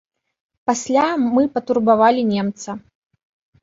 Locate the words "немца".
2.35-2.69